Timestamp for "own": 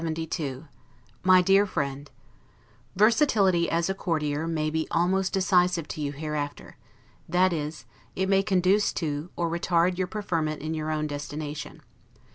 10.89-11.05